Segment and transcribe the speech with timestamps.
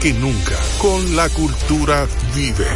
[0.00, 0.56] que nunca.
[0.78, 2.66] Con la cultura vive.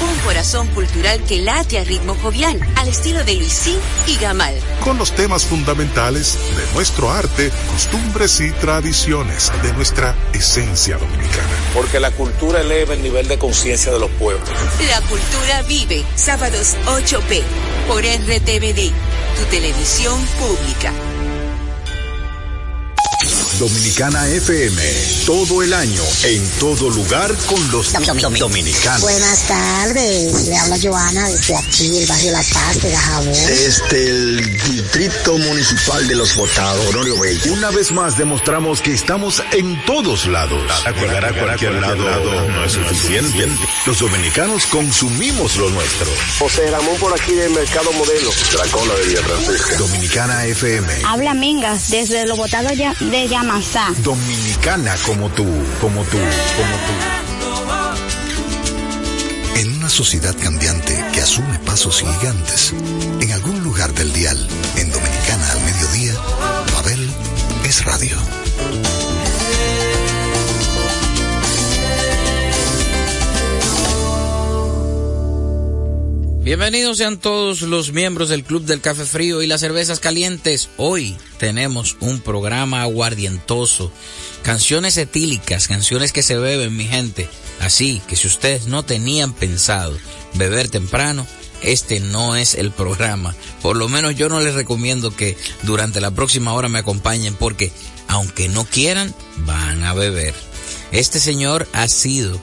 [0.00, 4.54] Un corazón cultural que late a ritmo jovial, al estilo de Luisín y Gamal.
[4.82, 11.48] Con los temas fundamentales de nuestro arte, costumbres y tradiciones, de nuestra esencia dominicana.
[11.72, 14.48] Porque la cultura eleva el nivel de conciencia de los pueblos.
[14.88, 17.42] La cultura vive, sábados 8p,
[17.88, 18.92] por RTVD,
[19.38, 20.92] tu televisión pública.
[23.58, 24.82] Dominicana FM,
[25.26, 27.92] todo el año, en todo lugar con los
[28.38, 29.00] dominicanos.
[29.00, 33.32] Buenas tardes, le habla Joana desde aquí, el barrio La Paz de Dajabón.
[33.32, 37.52] Desde el Distrito Municipal de los Votados, Honorio Bello.
[37.52, 40.60] Una vez más demostramos que estamos en todos lados.
[41.00, 43.48] Llegar a cualquier lado no es suficiente.
[43.86, 46.06] Los dominicanos consumimos lo nuestro.
[46.40, 48.30] José Ramón por aquí del Mercado Modelo.
[48.58, 49.76] La cola de Villa Francisca.
[49.76, 50.92] Dominicana FM.
[51.06, 53.28] Habla Minga desde los botados ya- de
[54.02, 55.44] Dominicana como tú,
[55.80, 56.94] como tú, como tú.
[59.60, 62.72] En una sociedad cambiante que asume pasos gigantes,
[63.20, 66.14] en algún lugar del dial, en Dominicana al mediodía,
[66.74, 67.10] Babel
[67.64, 68.16] es radio.
[76.44, 80.68] Bienvenidos sean todos los miembros del Club del Café Frío y las Cervezas Calientes.
[80.76, 83.90] Hoy tenemos un programa aguardientoso,
[84.42, 87.30] canciones etílicas, canciones que se beben, mi gente.
[87.60, 89.96] Así que si ustedes no tenían pensado
[90.34, 91.26] beber temprano,
[91.62, 93.34] este no es el programa.
[93.62, 97.72] Por lo menos yo no les recomiendo que durante la próxima hora me acompañen porque
[98.06, 99.14] aunque no quieran,
[99.46, 100.34] van a beber.
[100.92, 102.38] Este señor ha sido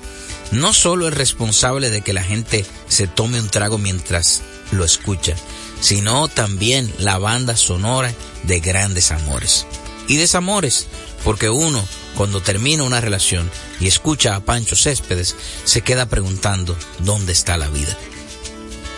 [0.51, 5.35] no solo el responsable de que la gente se tome un trago mientras lo escucha,
[5.79, 8.13] sino también la banda sonora
[8.43, 9.65] de grandes amores.
[10.07, 10.87] Y desamores,
[11.23, 11.83] porque uno,
[12.15, 13.49] cuando termina una relación
[13.79, 17.97] y escucha a Pancho Céspedes, se queda preguntando, ¿dónde está la vida?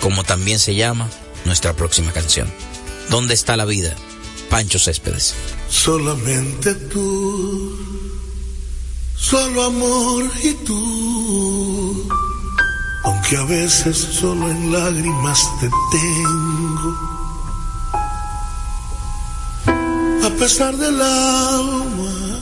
[0.01, 1.09] Como también se llama
[1.45, 2.51] nuestra próxima canción.
[3.09, 3.95] ¿Dónde está la vida?
[4.49, 5.35] Pancho Céspedes.
[5.69, 7.77] Solamente tú,
[9.15, 11.12] solo amor y tú,
[13.23, 16.97] aunque a veces solo en lágrimas te tengo.
[20.25, 22.39] A pesar del alma,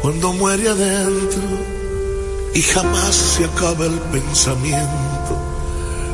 [0.00, 1.42] cuando muere adentro
[2.54, 5.38] y jamás se acaba el pensamiento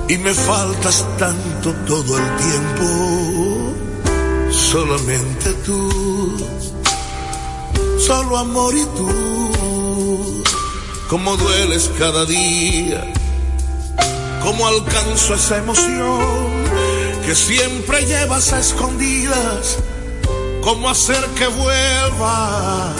[0.09, 3.73] y me faltas tanto todo el tiempo,
[4.51, 6.39] solamente tú,
[7.99, 9.31] solo amor y tú,
[11.12, 13.05] como dueles cada día,
[14.43, 16.49] como alcanzo esa emoción
[17.26, 19.76] que siempre llevas a escondidas.
[20.62, 22.94] Cómo hacer que vuelvas,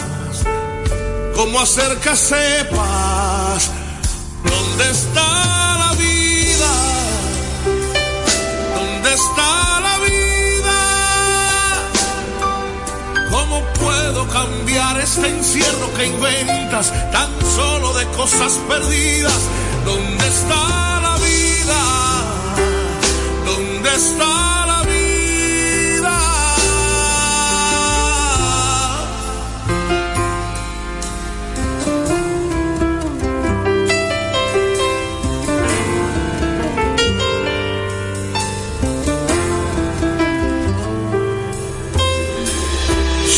[1.35, 3.71] cómo hacer que sepas
[4.43, 6.71] dónde está la vida,
[8.75, 9.92] dónde está la
[13.53, 19.39] cómo puedo cambiar este encierro que inventas tan solo de cosas perdidas,
[19.85, 21.81] dónde está la vida,
[23.45, 24.62] dónde está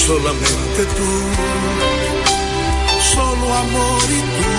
[0.06, 1.14] solamente tú,
[3.16, 4.54] solo amor y tú,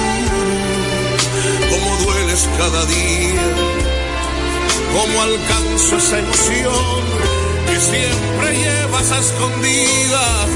[1.71, 3.47] como dueles cada día,
[4.93, 7.05] como alcanzo esa emoción
[7.69, 10.49] que siempre llevas a escondidas,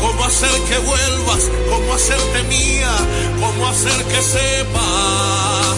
[0.00, 2.92] cómo hacer que vuelvas, cómo hacerte mía,
[3.38, 5.76] cómo hacer que sepas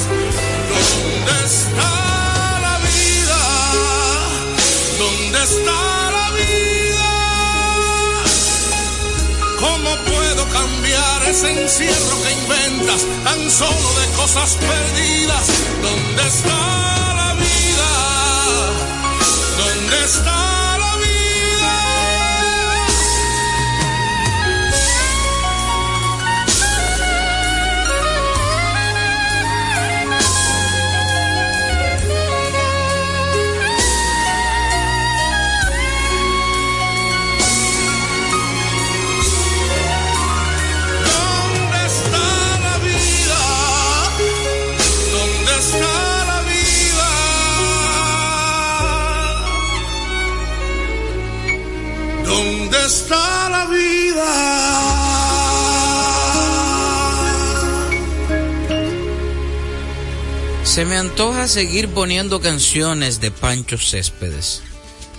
[0.70, 1.92] dónde está
[2.66, 3.40] la vida,
[4.98, 5.89] dónde está
[10.52, 15.46] cambiar ese encierro que inventas tan solo de cosas perdidas.
[15.82, 17.88] ¿Dónde está la vida?
[19.58, 20.69] ¿Dónde está?
[52.90, 54.30] Está la vida.
[60.64, 64.62] Se me antoja seguir poniendo canciones de Pancho Céspedes.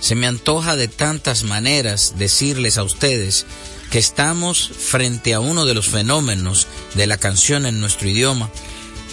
[0.00, 3.46] Se me antoja de tantas maneras decirles a ustedes
[3.90, 8.50] que estamos frente a uno de los fenómenos de la canción en nuestro idioma,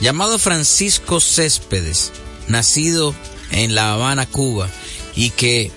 [0.02, 2.12] llamado Francisco Céspedes,
[2.50, 3.16] nacido
[3.52, 4.70] en La Habana, Cuba,
[5.16, 5.72] y que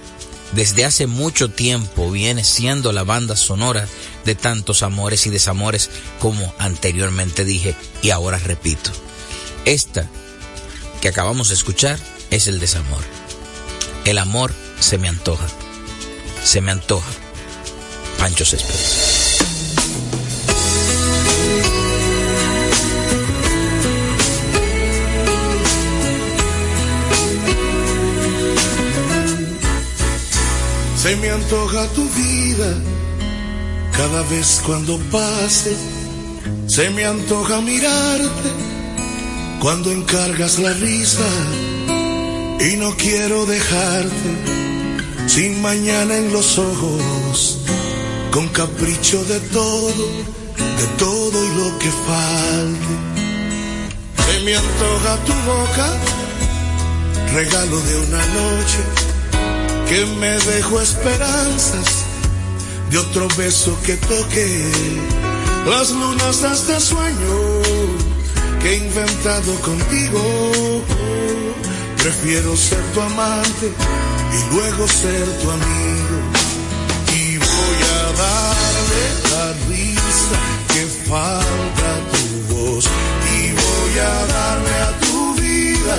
[0.52, 3.88] desde hace mucho tiempo viene siendo la banda sonora
[4.24, 5.90] de tantos amores y desamores
[6.20, 8.90] como anteriormente dije y ahora repito.
[9.64, 10.08] Esta
[11.00, 11.98] que acabamos de escuchar
[12.30, 13.02] es el desamor.
[14.04, 15.46] El amor se me antoja.
[16.44, 17.10] Se me antoja.
[18.18, 19.11] Pancho Céspedes.
[31.02, 32.76] Se me antoja tu vida
[33.90, 35.76] cada vez cuando pase.
[36.68, 38.50] Se me antoja mirarte
[39.58, 41.26] cuando encargas la risa.
[42.60, 44.30] Y no quiero dejarte
[45.26, 47.58] sin mañana en los ojos,
[48.30, 50.06] con capricho de todo,
[50.56, 52.94] de todo y lo que falte.
[54.24, 55.96] Se me antoja tu boca,
[57.34, 59.11] regalo de una noche
[59.92, 62.04] que me dejó esperanzas
[62.90, 64.70] de otro beso que toque
[65.66, 67.36] las lunas este sueño
[68.62, 70.82] que he inventado contigo
[71.98, 73.66] Prefiero ser tu amante
[74.36, 76.16] y luego ser tu amigo.
[77.14, 80.38] Y voy a darle la risa
[80.72, 82.86] que falta tu voz.
[83.38, 85.96] Y voy a darle a tu vida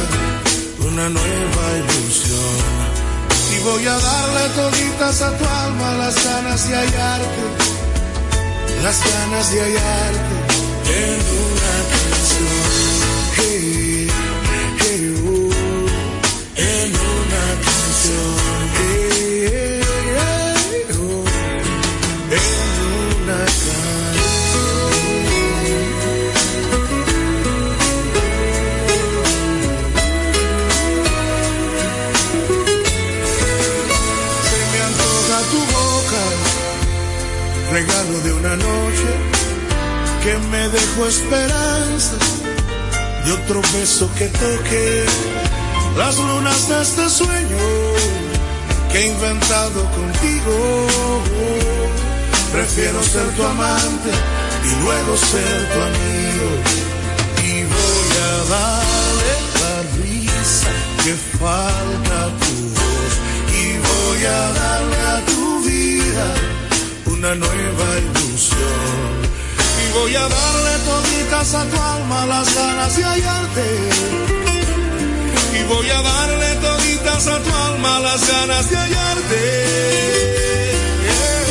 [0.90, 2.83] una nueva ilusión.
[3.64, 7.44] Voy a darle toditas a tu alma las ganas de hallarte.
[8.84, 10.36] Las ganas de hallarte
[11.00, 12.66] en una canción.
[13.38, 14.08] Hey,
[14.80, 15.52] hey, oh,
[16.58, 18.63] en una canción.
[38.56, 39.12] Noche
[40.24, 42.16] que me dejó esperanza
[43.26, 45.06] de otro beso que toque
[45.98, 47.58] las lunas de este sueño
[48.92, 50.88] que he inventado contigo.
[52.52, 54.12] Prefiero ser tu amante
[54.70, 56.50] y luego ser tu amigo.
[57.44, 60.72] Y voy a darle la risa
[61.04, 63.14] que falta tu voz.
[63.62, 66.26] Y voy a darle a tu vida
[67.08, 67.86] una nueva
[68.34, 73.90] y voy a darle toditas a tu alma las ganas de hallarte.
[75.60, 79.40] Y voy a darle toditas a tu alma las ganas de hallarte.
[81.06, 81.43] Hey,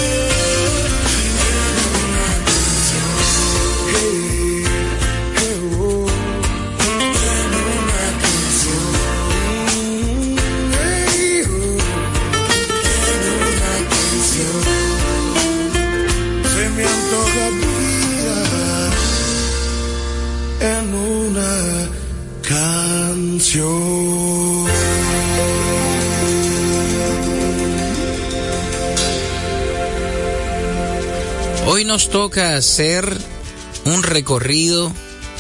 [31.93, 33.19] nos toca hacer
[33.85, 34.91] un recorrido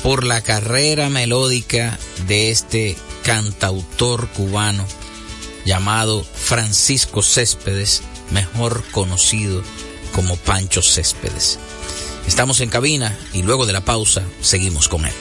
[0.02, 4.87] por la carrera melódica de este cantautor cubano
[5.64, 9.62] llamado Francisco Céspedes, mejor conocido
[10.14, 11.59] como Pancho Céspedes.
[12.26, 15.14] Estamos en cabina y luego de la pausa seguimos con él.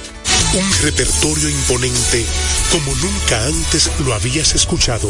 [0.54, 2.26] Un repertorio imponente
[2.74, 5.10] como nunca antes lo habías escuchado.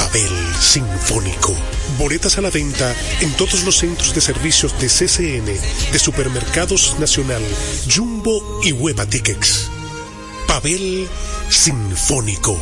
[0.00, 1.54] Pavel Sinfónico.
[1.98, 7.42] Boletas a la venta en todos los centros de servicios de CCN, de Supermercados Nacional,
[7.94, 9.70] Jumbo y Hueva Tickets.
[10.46, 11.06] Pavel
[11.50, 12.58] Sinfónico.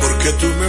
[0.00, 0.68] Porque tú me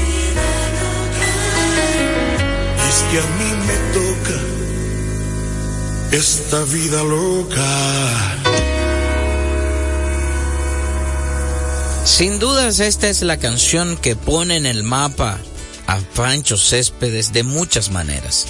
[3.11, 4.39] Que a mí me toca
[6.13, 8.37] esta vida loca.
[12.05, 15.39] Sin dudas esta es la canción que pone en el mapa
[15.87, 18.47] a Pancho Céspedes de muchas maneras.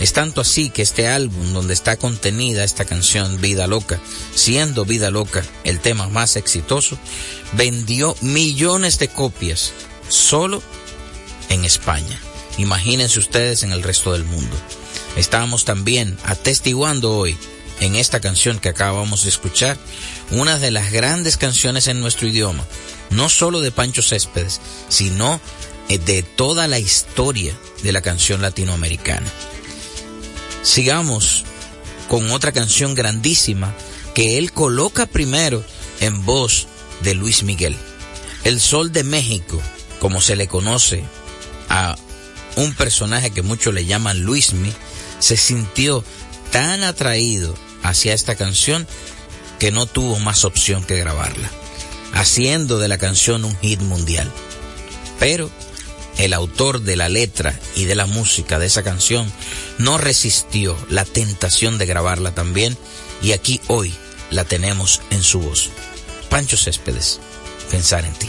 [0.00, 4.00] Es tanto así que este álbum donde está contenida esta canción Vida Loca,
[4.34, 6.96] siendo Vida Loca el tema más exitoso,
[7.52, 9.74] vendió millones de copias
[10.08, 10.62] solo
[11.50, 12.18] en España.
[12.58, 14.56] Imagínense ustedes en el resto del mundo.
[15.16, 17.36] Estamos también atestiguando hoy
[17.80, 19.78] en esta canción que acabamos de escuchar
[20.32, 22.64] una de las grandes canciones en nuestro idioma,
[23.10, 25.40] no solo de Pancho Céspedes, sino
[25.88, 29.26] de toda la historia de la canción latinoamericana.
[30.62, 31.44] Sigamos
[32.08, 33.74] con otra canción grandísima
[34.14, 35.64] que él coloca primero
[36.00, 36.66] en voz
[37.02, 37.76] de Luis Miguel.
[38.44, 39.60] El Sol de México,
[40.00, 41.04] como se le conoce
[41.68, 41.96] a
[42.58, 44.72] un personaje que muchos le llaman Luismi,
[45.20, 46.04] se sintió
[46.50, 48.86] tan atraído hacia esta canción
[49.58, 51.48] que no tuvo más opción que grabarla,
[52.12, 54.30] haciendo de la canción un hit mundial.
[55.20, 55.50] Pero
[56.18, 59.32] el autor de la letra y de la música de esa canción
[59.78, 62.76] no resistió la tentación de grabarla también
[63.22, 63.94] y aquí hoy
[64.30, 65.70] la tenemos en su voz.
[66.28, 67.20] Pancho Céspedes,
[67.70, 68.28] pensar en ti.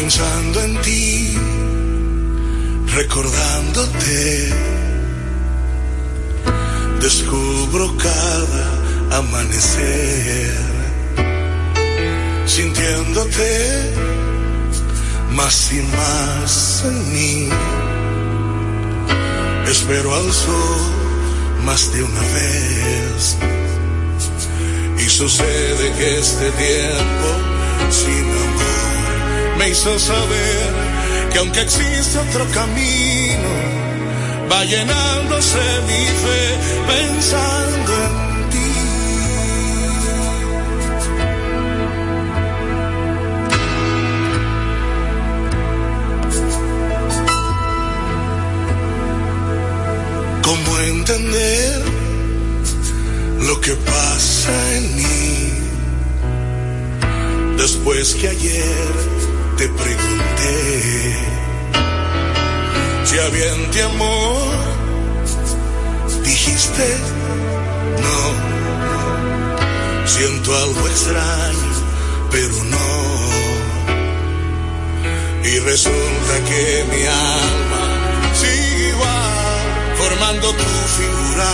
[0.00, 1.36] Pensando en ti,
[2.94, 4.54] recordándote,
[7.00, 10.54] descubro cada amanecer,
[12.46, 13.92] sintiéndote
[15.32, 17.48] más y más en mí.
[19.68, 20.80] Espero al sol
[21.64, 23.36] más de una vez.
[24.96, 27.28] Y sucede que este tiempo
[27.90, 28.87] sin amor
[29.58, 30.72] me hizo saber
[31.32, 33.48] que aunque existe otro camino,
[34.50, 38.72] va llenándose mi fe pensando en ti.
[50.42, 51.82] ¿Cómo entender
[53.40, 55.08] lo que pasa en mí?
[57.56, 59.17] Después que ayer
[59.58, 61.16] te pregunté
[63.04, 64.54] si había en ti amor,
[66.22, 66.96] dijiste
[68.04, 68.20] no.
[70.06, 71.72] Siento algo extraño,
[72.30, 72.88] pero no.
[75.42, 77.84] Y resulta que mi alma
[78.40, 79.60] sigue igual,
[79.96, 81.50] formando tu figura,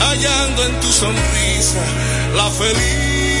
[0.00, 1.84] hallando en tu sonrisa
[2.34, 3.34] la felicidad.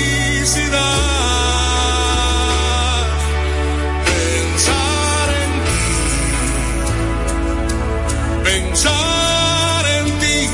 [8.74, 10.48] Pensar en ti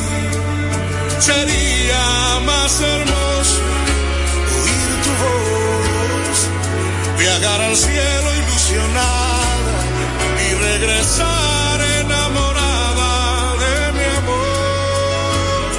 [1.18, 2.04] sería
[2.44, 3.60] más hermoso
[4.60, 6.38] oír tu voz,
[7.18, 9.76] viajar al cielo ilusionada
[10.46, 15.70] y regresar enamorada de mi amor.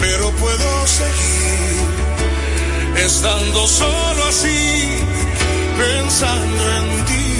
[0.00, 1.84] Pero puedo seguir
[2.96, 4.88] estando solo así,
[5.76, 7.31] pensando en ti.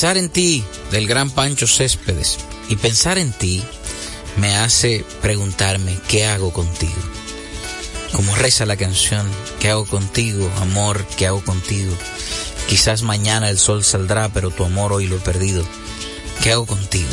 [0.00, 2.38] Pensar en ti del gran Pancho Céspedes
[2.70, 3.62] y pensar en ti
[4.38, 7.02] me hace preguntarme qué hago contigo.
[8.12, 9.28] Como reza la canción,
[9.60, 11.04] ¿qué hago contigo, amor?
[11.18, 11.94] ¿Qué hago contigo?
[12.66, 15.66] Quizás mañana el sol saldrá, pero tu amor hoy lo he perdido.
[16.42, 17.12] ¿Qué hago contigo,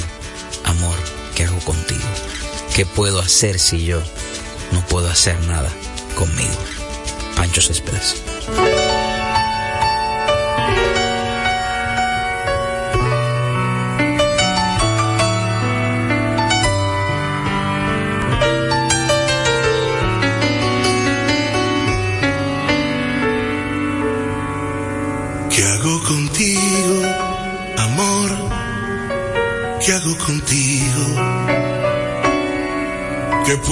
[0.63, 0.95] amor?
[1.35, 2.07] ¿Qué hago contigo?
[2.73, 4.01] ¿Qué puedo hacer si yo
[4.71, 5.69] no puedo hacer nada
[6.15, 6.55] conmigo?
[7.35, 8.15] Pancho Céspedes.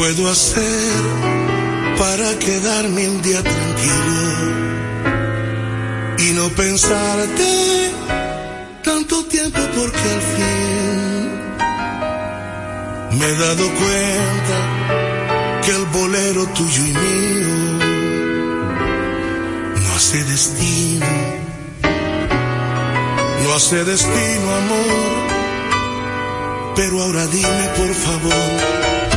[0.05, 1.01] Puedo hacer
[1.97, 4.21] para quedarme un día tranquilo
[6.19, 7.91] y no pensarte
[8.83, 11.29] tanto tiempo porque al fin
[13.17, 14.57] me he dado cuenta
[15.63, 17.55] que el bolero tuyo y mío
[19.81, 21.07] no hace destino
[23.43, 25.25] no hace destino, amor.
[26.75, 29.14] Pero ahora dime, por favor,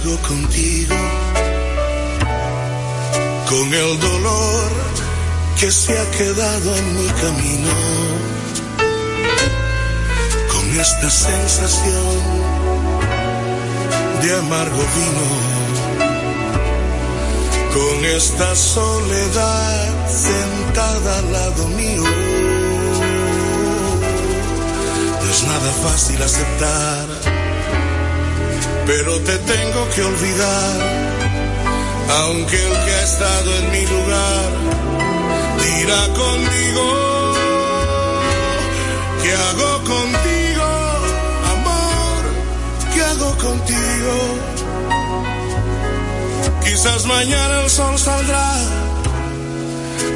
[0.00, 0.94] ¿Qué hago contigo?
[3.48, 4.70] Con el dolor
[5.58, 7.70] que se ha quedado en mi camino,
[10.52, 12.16] con esta sensación
[14.22, 15.28] de amargo vino,
[17.74, 22.04] con esta soledad sentada al lado mío.
[25.22, 27.37] No es nada fácil aceptar,
[28.88, 30.72] pero te tengo que olvidar.
[32.20, 34.44] Aunque el que ha estado en mi lugar
[35.62, 36.86] dirá conmigo,
[39.22, 40.68] ¿qué hago contigo,
[41.54, 42.20] amor?
[42.94, 44.14] ¿Qué hago contigo?
[46.64, 48.50] Quizás mañana el sol saldrá,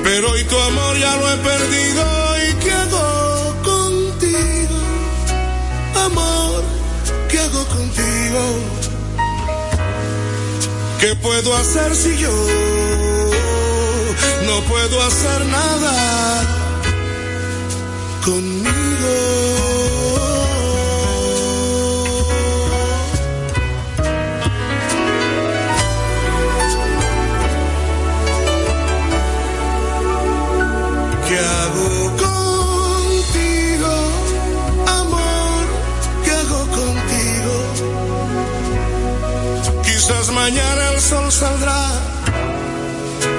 [0.03, 2.05] pero hoy tu amor ya lo he perdido.
[2.49, 2.82] ¿Y qué
[7.66, 8.42] contigo?
[11.01, 12.31] ¿Qué puedo hacer si yo
[14.46, 16.42] no puedo hacer nada
[18.25, 19.72] conmigo?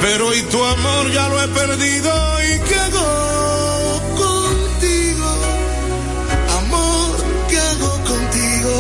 [0.04, 2.12] Pero hoy tu amor ya lo he perdido.
[2.44, 5.30] ¿Y hago contigo,
[6.60, 7.16] amor?
[7.50, 8.76] ¿Qué hago contigo?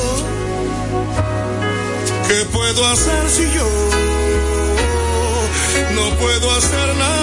[2.27, 3.69] ¿Qué puedo hacer si yo
[5.95, 7.22] no puedo hacer nada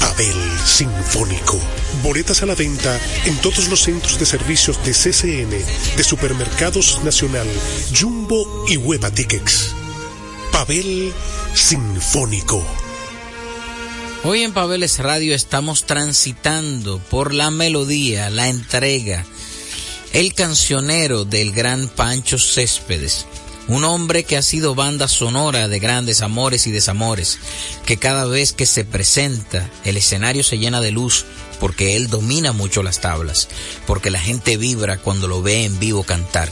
[0.00, 1.58] Pavel Sinfónico.
[2.02, 5.50] Boletas a la venta en todos los centros de servicios de CCN,
[5.96, 7.46] de Supermercados Nacional,
[7.98, 9.74] Jumbo y Hueva Tickets.
[10.52, 11.12] Pavel
[11.54, 12.64] Sinfónico.
[14.24, 19.24] Hoy en Pabeles Radio estamos transitando por la melodía, la entrega,
[20.12, 23.26] el cancionero del gran Pancho Céspedes.
[23.68, 27.38] Un hombre que ha sido banda sonora de grandes amores y desamores,
[27.84, 31.24] que cada vez que se presenta el escenario se llena de luz
[31.58, 33.48] porque él domina mucho las tablas,
[33.86, 36.48] porque la gente vibra cuando lo ve en vivo cantar.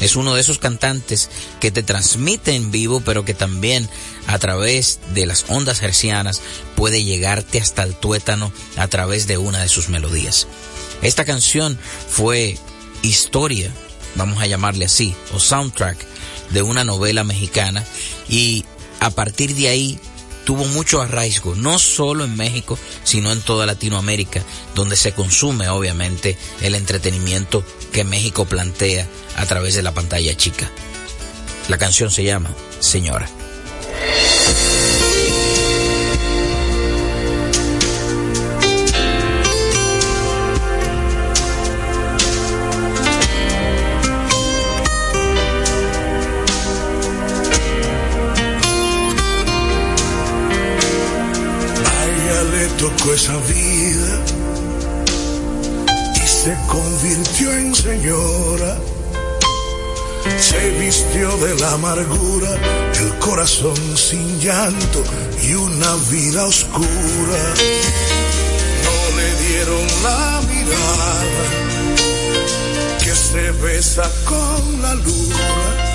[0.00, 1.28] Es uno de esos cantantes
[1.58, 3.88] que te transmite en vivo, pero que también
[4.26, 6.40] a través de las ondas hercianas
[6.76, 10.46] puede llegarte hasta el tuétano a través de una de sus melodías.
[11.02, 11.78] Esta canción
[12.08, 12.58] fue
[13.02, 13.72] historia,
[14.14, 16.17] vamos a llamarle así, o soundtrack
[16.50, 17.84] de una novela mexicana
[18.28, 18.64] y
[19.00, 20.00] a partir de ahí
[20.44, 24.42] tuvo mucho arraigo, no solo en México, sino en toda Latinoamérica,
[24.74, 29.06] donde se consume obviamente el entretenimiento que México plantea
[29.36, 30.70] a través de la pantalla chica.
[31.68, 33.28] La canción se llama Señora.
[53.12, 54.22] Esa vida
[56.14, 58.78] y se convirtió en señora.
[60.38, 62.50] Se vistió de la amargura,
[63.00, 65.02] el corazón sin llanto
[65.42, 67.42] y una vida oscura.
[68.84, 71.20] No le dieron la mirada
[72.98, 75.88] que se besa con la luna.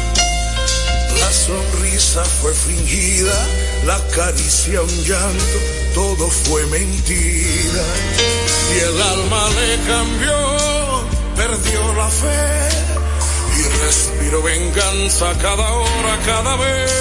[1.19, 3.47] La sonrisa fue fingida,
[3.85, 5.59] la caricia un llanto
[5.93, 7.83] todo fue mentira.
[8.73, 10.37] Y el alma le cambió,
[11.35, 12.69] perdió la fe
[13.59, 16.91] y respiró venganza cada hora, cada vez.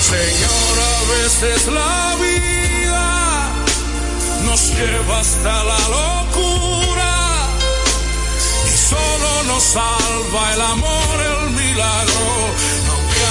[0.00, 3.52] Señora, a veces la vida
[4.44, 7.14] nos lleva hasta la locura
[8.66, 12.83] y solo nos salva el amor, el milagro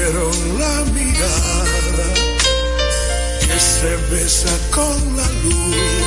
[0.00, 0.10] duda.
[0.10, 2.06] dieron la mirada
[3.40, 6.00] que se besa con la luna.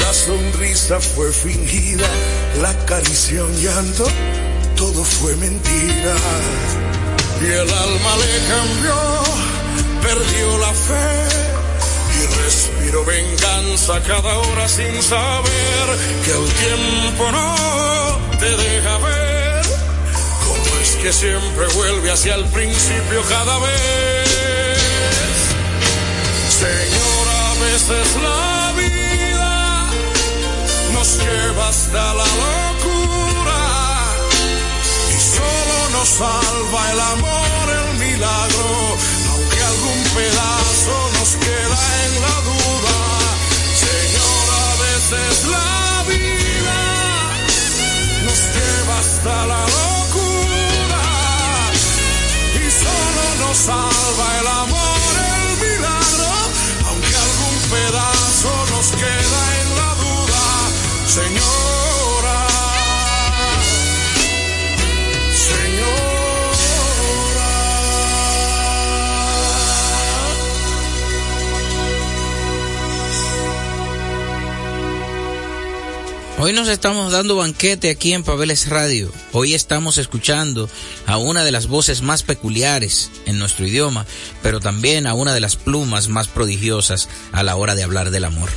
[0.00, 2.06] La sonrisa fue fingida,
[2.60, 4.06] la caricia llanto,
[4.76, 6.16] todo fue mentira.
[7.40, 8.96] Y el alma le cambió,
[10.02, 11.08] perdió la fe
[12.16, 15.86] y respiró venganza cada hora sin saber
[16.24, 19.23] que el tiempo no te deja ver
[21.04, 24.28] que siempre vuelve hacia el principio cada vez.
[26.48, 29.86] Señor, a veces la vida
[30.94, 33.62] nos lleva hasta la locura
[35.14, 38.96] y solo nos salva el amor, el milagro,
[39.32, 42.96] aunque algún pedazo nos queda en la duda.
[43.84, 46.80] Señor, a veces la vida
[48.24, 50.03] nos lleva hasta la locura
[53.54, 54.93] salva el amor.
[76.44, 79.10] Hoy nos estamos dando banquete aquí en Pabeles Radio.
[79.32, 80.68] Hoy estamos escuchando
[81.06, 84.04] a una de las voces más peculiares en nuestro idioma,
[84.42, 88.26] pero también a una de las plumas más prodigiosas a la hora de hablar del
[88.26, 88.50] amor.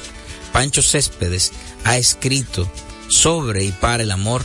[0.52, 1.54] Pancho Céspedes
[1.86, 2.70] ha escrito
[3.08, 4.44] sobre y para el amor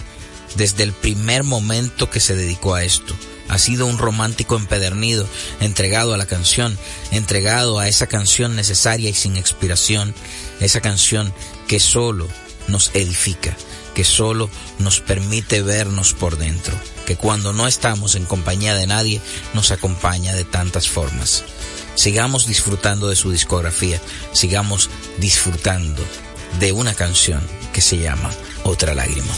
[0.54, 3.12] desde el primer momento que se dedicó a esto.
[3.48, 5.26] Ha sido un romántico empedernido,
[5.58, 6.78] entregado a la canción,
[7.10, 10.14] entregado a esa canción necesaria y sin expiración,
[10.60, 11.34] esa canción
[11.66, 12.28] que solo
[12.68, 13.56] nos edifica,
[13.94, 16.74] que solo nos permite vernos por dentro,
[17.06, 19.20] que cuando no estamos en compañía de nadie
[19.54, 21.44] nos acompaña de tantas formas.
[21.94, 24.00] Sigamos disfrutando de su discografía,
[24.32, 26.02] sigamos disfrutando
[26.58, 28.30] de una canción que se llama
[28.64, 29.34] Otra lágrima.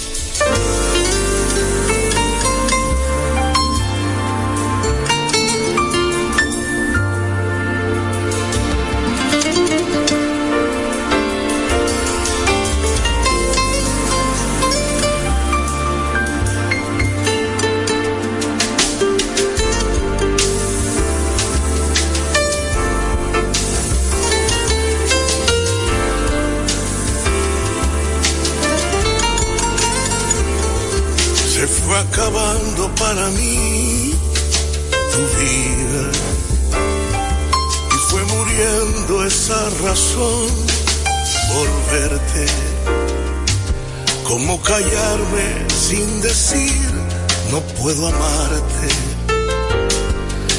[33.15, 34.13] Para mí
[35.13, 36.11] tu vida
[37.95, 40.49] y fue muriendo esa razón
[41.53, 42.47] por verte.
[44.25, 45.47] Como callarme
[45.89, 46.91] sin decir
[47.53, 48.89] no puedo amarte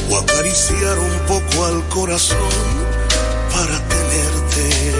[0.10, 2.63] o acariciar un poco al corazón
[3.52, 4.94] para tenerte.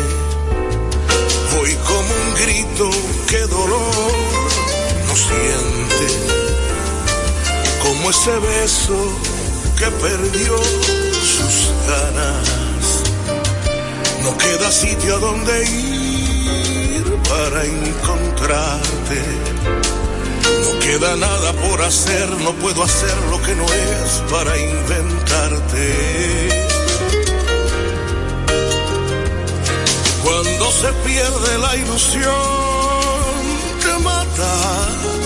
[1.56, 2.90] Voy como un grito
[3.30, 4.12] que dolor
[5.08, 6.45] no siente
[7.86, 8.98] como ese beso
[9.78, 13.04] que perdió sus ganas.
[14.24, 19.22] No queda sitio a donde ir para encontrarte.
[20.64, 25.86] No queda nada por hacer, no puedo hacer lo que no es para inventarte.
[30.24, 32.34] Cuando se pierde la ilusión,
[33.84, 35.25] te mata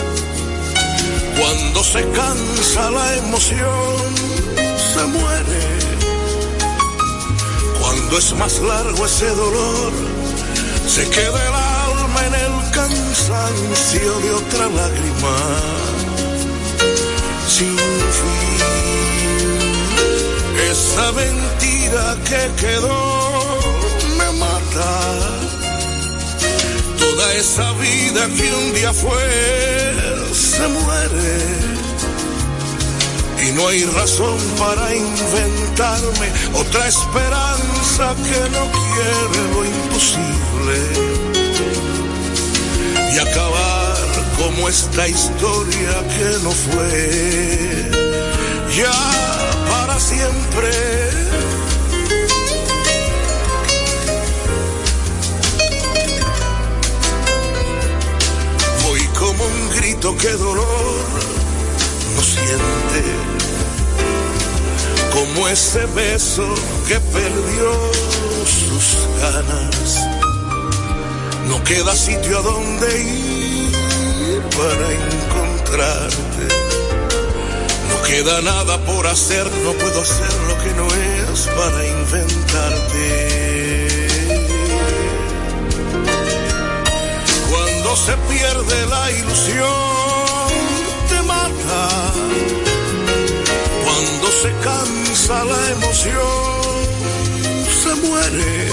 [1.39, 4.15] cuando se cansa la emoción,
[4.93, 5.63] se muere.
[7.79, 9.91] Cuando es más largo ese dolor,
[10.87, 15.37] se queda el alma en el cansancio de otra lágrima.
[17.47, 17.77] Sin
[18.19, 18.59] fin,
[20.71, 23.59] esa mentira que quedó
[24.17, 24.91] me mata.
[26.99, 30.08] Toda esa vida que un día fue
[30.39, 31.37] se muere.
[33.45, 40.77] Y no hay razón para inventarme otra esperanza que no quiere lo imposible.
[43.13, 43.97] Y acabar
[44.37, 47.91] como esta historia que no fue.
[48.77, 48.91] Ya
[49.69, 51.48] para siempre.
[59.99, 60.95] Grito que dolor
[62.15, 63.03] no siente,
[65.11, 66.47] como ese beso
[66.87, 67.71] que perdió
[68.45, 70.07] sus ganas.
[71.47, 76.47] No queda sitio a donde ir para encontrarte.
[77.89, 83.38] No queda nada por hacer, no puedo hacer lo que no es para inventarte.
[94.41, 96.73] Se cansa la emoción,
[97.83, 98.69] se muere.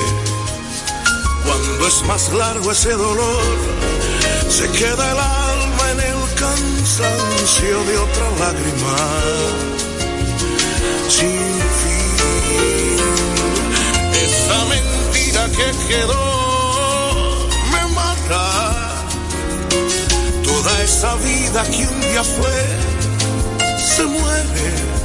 [1.44, 3.42] Cuando es más largo ese dolor,
[4.48, 8.96] se queda el alma en el cansancio de otra lágrima.
[11.08, 12.16] Sin fin,
[14.24, 18.44] esa mentira que quedó me mata.
[20.44, 22.56] Toda esa vida que un día fue,
[23.96, 24.95] se muere.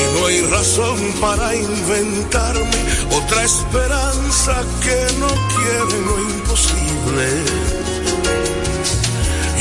[0.00, 2.80] Y no hay razón para inventarme
[3.12, 7.26] otra esperanza que no quiere lo imposible.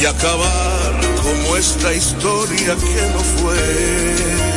[0.01, 4.49] Y acabar como esta historia que no fue.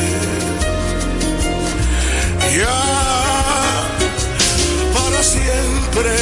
[2.57, 3.89] Ya
[4.95, 6.13] para siempre.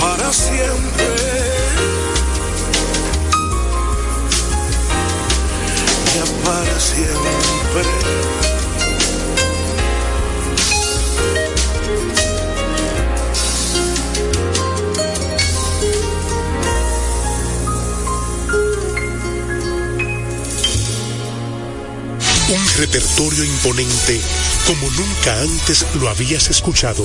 [0.00, 1.53] Para siempre.
[6.44, 7.82] para siempre.
[22.48, 24.20] Un repertorio imponente
[24.66, 27.04] como nunca antes lo habías escuchado.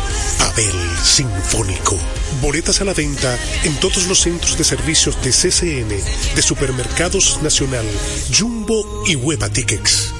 [0.37, 1.97] Pavel Sinfónico.
[2.41, 5.89] Boletas a la venta en todos los centros de servicios de CCN,
[6.35, 7.85] de Supermercados Nacional,
[8.37, 10.13] Jumbo y Hueva Tickets.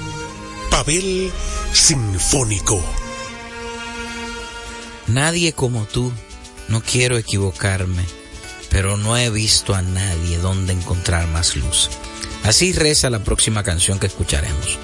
[0.69, 1.31] Pavel
[1.73, 2.83] Sinfónico.
[5.07, 6.11] Nadie como tú,
[6.67, 8.05] no quiero equivocarme,
[8.69, 11.89] pero no he visto a nadie donde encontrar más luz.
[12.43, 14.79] Así reza la próxima canción que escucharemos.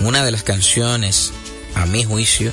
[0.00, 1.32] Una de las canciones,
[1.74, 2.52] a mi juicio,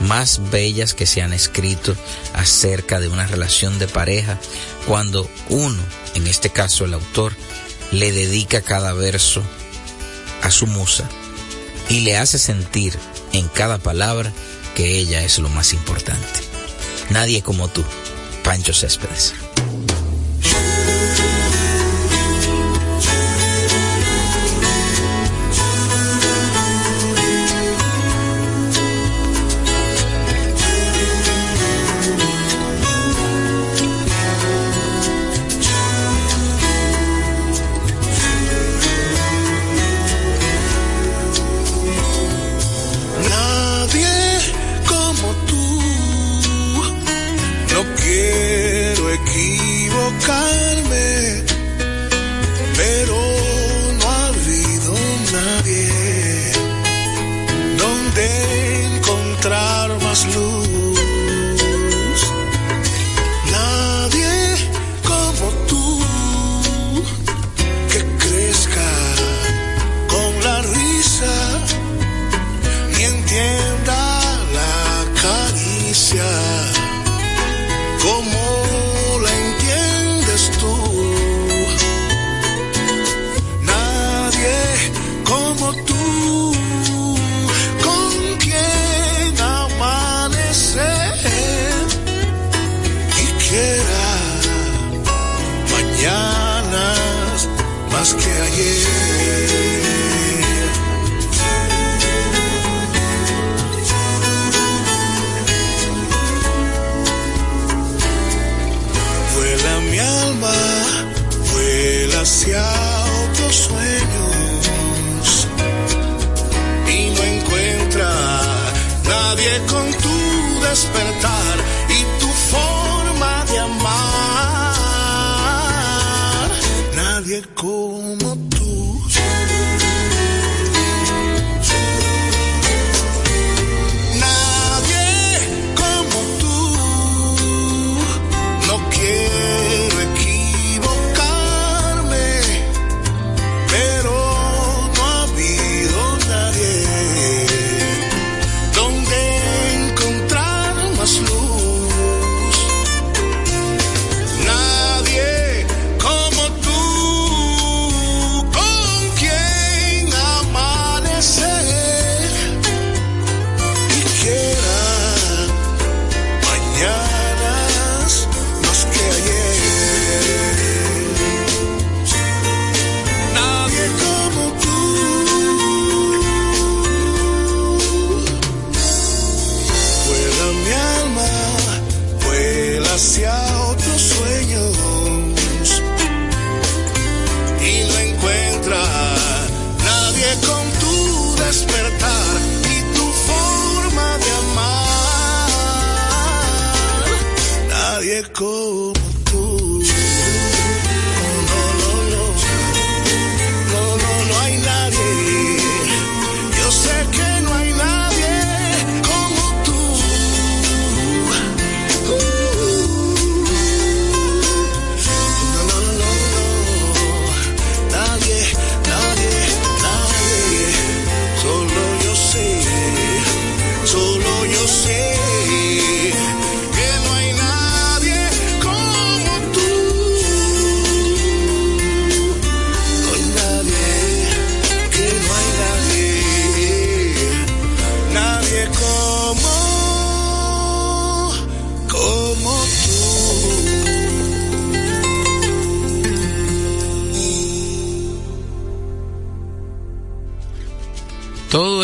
[0.00, 1.94] más bellas que se han escrito
[2.34, 4.38] acerca de una relación de pareja
[4.86, 5.82] cuando uno,
[6.14, 7.34] en este caso el autor,
[7.90, 9.42] le dedica cada verso
[10.42, 11.08] a su musa
[11.88, 12.98] y le hace sentir
[13.32, 14.32] en cada palabra
[14.74, 16.40] que ella es lo más importante.
[17.10, 17.84] Nadie como tú,
[18.42, 19.34] Pancho Céspedes.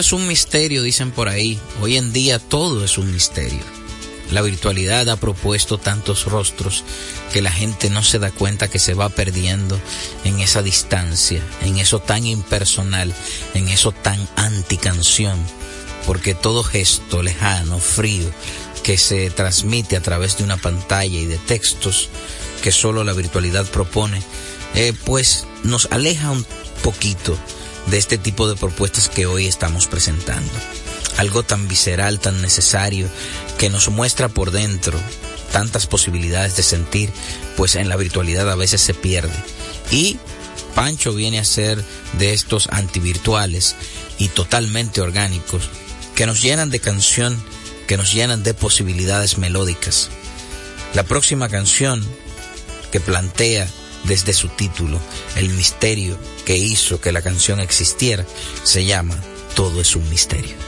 [0.08, 1.60] Es un misterio, dicen por ahí.
[1.82, 3.60] Hoy en día todo es un misterio.
[4.30, 6.82] La virtualidad ha propuesto tantos rostros
[7.30, 9.78] que la gente no se da cuenta que se va perdiendo
[10.24, 13.12] en esa distancia, en eso tan impersonal,
[13.52, 15.38] en eso tan anticanción,
[16.06, 18.30] porque todo gesto lejano, frío,
[18.82, 22.08] que se transmite a través de una pantalla y de textos
[22.62, 24.22] que solo la virtualidad propone,
[24.74, 26.46] eh, pues nos aleja un
[26.82, 27.36] poquito
[27.90, 30.52] de este tipo de propuestas que hoy estamos presentando
[31.18, 33.08] algo tan visceral, tan necesario,
[33.58, 34.98] que nos muestra por dentro
[35.52, 37.10] tantas posibilidades de sentir,
[37.56, 39.34] pues en la virtualidad a veces se pierde.
[39.90, 40.18] Y
[40.74, 41.84] Pancho viene a ser
[42.14, 43.74] de estos antivirtuales
[44.16, 45.68] y totalmente orgánicos,
[46.14, 47.42] que nos llenan de canción,
[47.88, 50.10] que nos llenan de posibilidades melódicas.
[50.94, 52.06] La próxima canción
[52.92, 53.66] que plantea
[54.08, 54.98] desde su título
[55.36, 58.26] el misterio que hizo que la canción existiera
[58.64, 59.16] se llama
[59.54, 60.67] Todo es un misterio.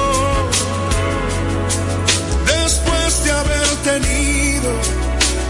[3.83, 4.71] tenido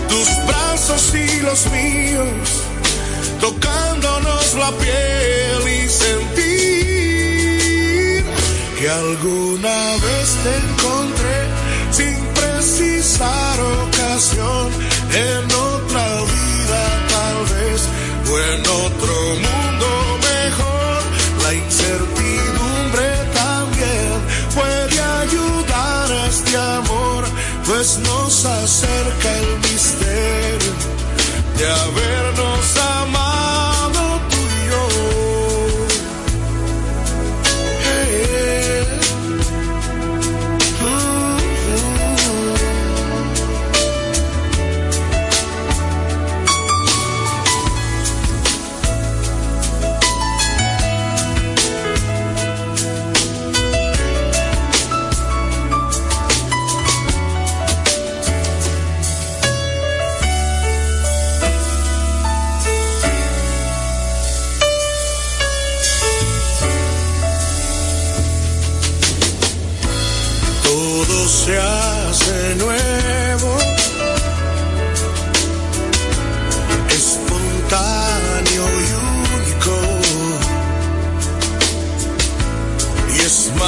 [0.08, 2.64] tus brazos y los míos,
[3.40, 6.32] tocándonos la piel y sentir
[8.80, 11.40] que alguna vez te encontré
[11.92, 14.72] sin precisar ocasión
[15.14, 17.82] en otra vida tal vez
[18.32, 19.61] o en otro mundo
[27.82, 30.74] más nos acerca el misterio
[31.58, 33.31] de habernos amado.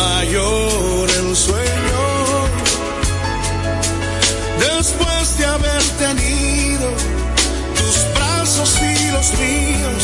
[0.04, 2.02] mayor el sueño.
[4.60, 6.88] Después de haber tenido
[7.80, 10.04] tus brazos y los míos,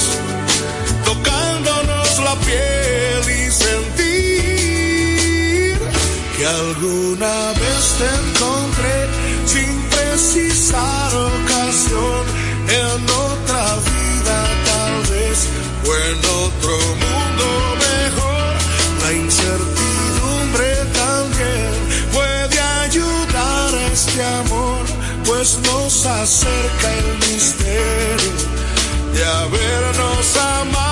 [1.09, 4.09] tocándonos la piel y sentir
[6.35, 8.97] que alguna vez te encontré
[9.53, 12.23] sin precisar ocasión
[12.83, 14.37] en otra vida
[14.69, 15.37] tal vez
[15.87, 16.98] o en otro
[25.39, 28.33] pues nos acerca el misterio
[29.13, 30.88] de habernos amado.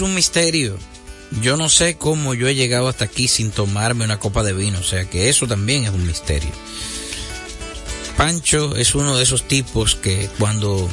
[0.00, 0.78] Un misterio.
[1.42, 4.78] Yo no sé cómo yo he llegado hasta aquí sin tomarme una copa de vino,
[4.78, 6.50] o sea que eso también es un misterio.
[8.16, 10.88] Pancho es uno de esos tipos que cuando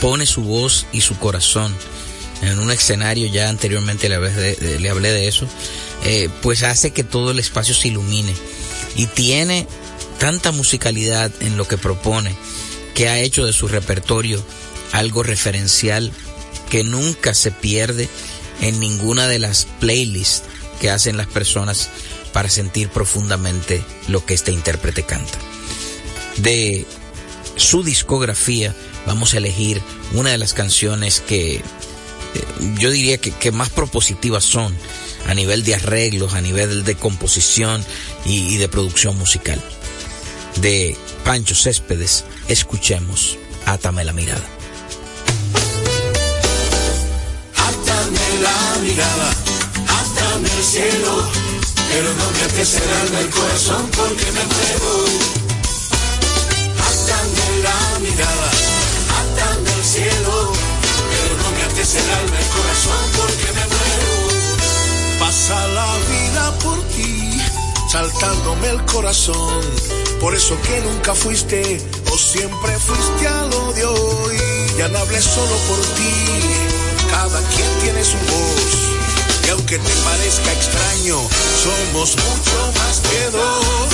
[0.00, 1.74] pone su voz y su corazón
[2.42, 5.46] en un escenario, ya anteriormente le hablé de, le hablé de eso,
[6.04, 8.34] eh, pues hace que todo el espacio se ilumine.
[8.96, 9.66] Y tiene
[10.18, 12.34] tanta musicalidad en lo que propone
[12.94, 14.44] que ha hecho de su repertorio
[14.92, 16.12] algo referencial
[16.70, 18.08] que nunca se pierde
[18.62, 20.44] en ninguna de las playlists
[20.80, 21.90] que hacen las personas
[22.32, 25.38] para sentir profundamente lo que este intérprete canta.
[26.38, 26.86] De
[27.56, 28.74] su discografía
[29.06, 31.62] vamos a elegir una de las canciones que eh,
[32.78, 34.74] yo diría que, más propositivas son
[35.26, 37.84] a nivel de arreglos, a nivel de composición
[38.24, 39.60] y, y de producción musical.
[40.56, 44.59] De Pancho Céspedes, escuchemos Átame la mirada.
[51.92, 54.92] Pero no me ates el corazón porque me muero.
[56.88, 58.50] Átame la mirada,
[59.20, 60.52] átame el cielo,
[61.10, 64.12] pero no me alma, el corazón porque me muero.
[65.18, 67.40] Pasa la vida por ti,
[67.90, 69.60] saltándome el corazón,
[70.20, 71.80] por eso que nunca fuiste
[72.12, 73.94] o siempre fuiste al odio
[74.32, 76.14] y ya no hablé solo por ti,
[77.10, 79.09] cada quien tiene su voz.
[79.50, 81.18] Aunque te parezca extraño,
[81.62, 83.90] somos mucho más que dos.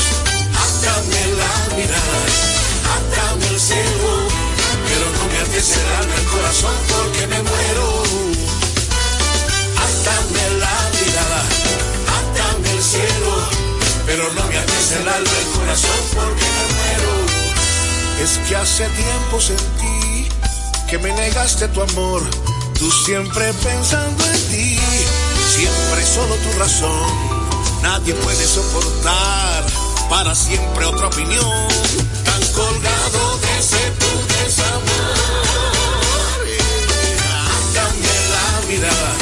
[0.53, 2.21] Átame la mirada,
[2.97, 4.29] átame el cielo,
[4.87, 8.03] pero no me ates el el corazón porque me muero.
[9.87, 11.43] Átame la mirada,
[12.19, 13.33] átame el cielo,
[14.05, 17.13] pero no me ates el corazón porque me muero.
[18.23, 20.29] Es que hace tiempo sentí
[20.89, 22.23] que me negaste tu amor,
[22.79, 24.76] tú siempre pensando en ti,
[25.57, 27.09] siempre solo tu razón.
[27.83, 29.65] Nadie puede soportar
[30.11, 31.69] para siempre otra opinión,
[32.25, 35.17] tan colgado de ese tu desamor.
[37.75, 39.13] Dame la mirada,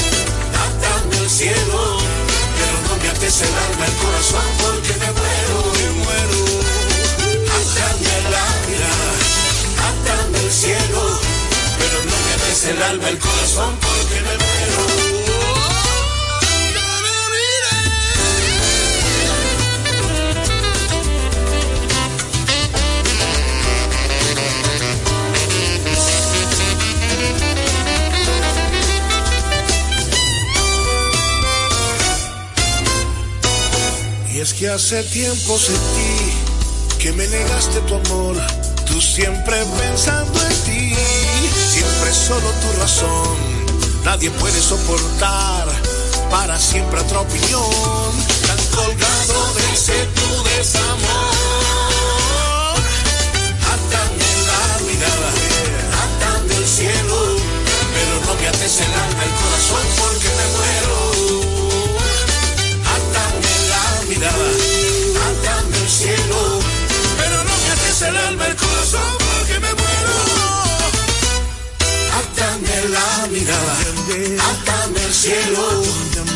[0.82, 1.80] dame el cielo,
[2.58, 6.40] pero no me ates el alma, el corazón, porque me muero, me muero.
[7.78, 9.10] Dame la mirada,
[9.88, 11.02] atame el cielo,
[11.78, 15.13] pero no me ates el alma, el corazón, porque me muero.
[34.44, 38.36] Es que hace tiempo sentí que me negaste tu amor,
[38.84, 40.94] tú siempre pensando en ti,
[41.72, 43.38] siempre solo tu razón,
[44.04, 45.66] nadie puede soportar
[46.30, 48.12] para siempre otra opinión,
[48.46, 51.34] tan colgado de ese tu desamor.
[54.52, 55.30] La mirada,
[56.58, 57.36] el cielo,
[57.94, 61.43] pero no me ates el alma, el corazón, porque me muero.
[75.24, 75.64] Cielo,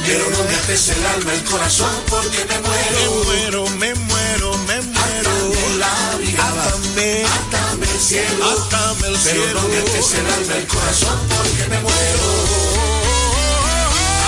[0.06, 2.96] pero no me ates el alma, el corazón, porque me muero.
[2.96, 5.30] Me muero, me muero, me muero.
[5.36, 10.26] Atame la mirada, atame, atame el cielo, atame el cielo, pero no me ates el
[10.26, 12.28] alma, el corazón, porque me muero.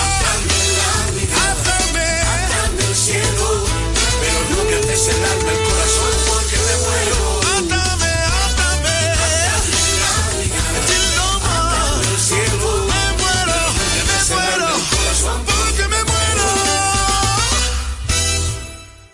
[0.05, 2.07] Atame la mirada, atame,
[2.37, 3.65] atame el cielo,
[4.21, 5.50] pero no me ates el alma,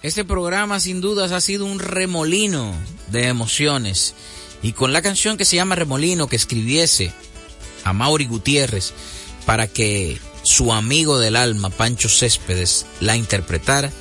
[0.08, 2.74] Este programa sin dudas ha sido un remolino
[3.12, 4.14] de emociones
[4.64, 7.12] y con la canción que se llama Remolino que escribiese
[7.84, 8.93] a Mauri Gutiérrez
[9.45, 13.91] para que su amigo del alma Pancho Céspedes la interpretara,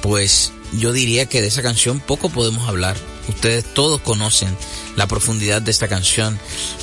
[0.00, 2.96] pues yo diría que de esa canción poco podemos hablar.
[3.28, 4.56] Ustedes todos conocen
[4.96, 6.38] la profundidad de esta canción,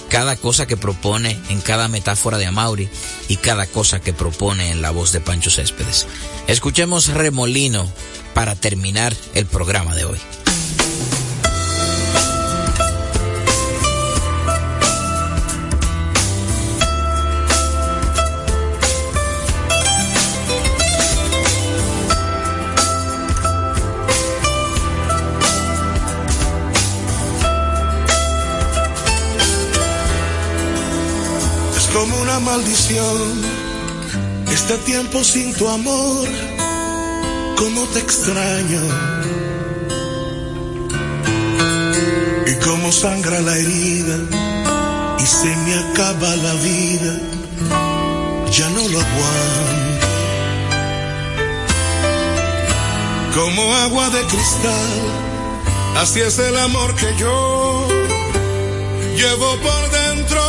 [0.10, 2.90] cada cosa que propone en cada metáfora de Amaury
[3.28, 6.06] y cada cosa que propone en la voz de Pancho Céspedes.
[6.48, 7.92] Escuchemos Remolino
[8.34, 10.20] para terminar el programa de hoy.
[31.78, 33.62] Es como una maldición
[34.52, 36.28] este tiempo sin tu amor,
[37.62, 38.82] cómo te extraño
[42.48, 44.18] y cómo sangra la herida
[45.20, 47.14] y se me acaba la vida,
[48.52, 49.92] ya no lo aguanto.
[53.36, 55.02] como agua de cristal.
[55.98, 57.88] Así es el amor que yo
[59.16, 60.42] llevo por dentro.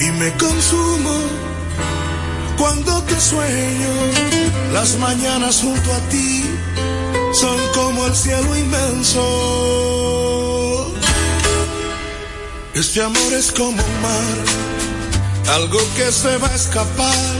[0.00, 1.45] Y me consumo
[2.56, 3.88] cuando te sueño.
[4.72, 6.44] Las mañanas junto a ti
[7.32, 9.22] son como el cielo inmenso.
[12.74, 14.36] Este amor es como un mar,
[15.54, 17.32] algo que se va a escapar,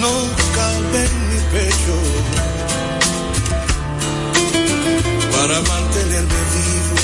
[0.00, 0.12] no
[0.54, 1.96] cabe en mi pecho.
[5.36, 6.96] Para mantenerme vivo,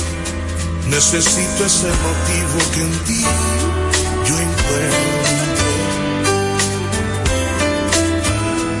[0.87, 3.23] necesito ese motivo que en ti
[4.25, 5.18] yo encuentro.